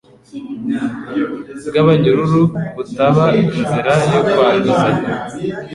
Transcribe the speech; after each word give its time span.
bw'abanyururu 1.67 2.41
butaba 2.75 3.23
inzira 3.41 3.93
yo 4.15 4.21
kwanduzanya. 4.31 5.07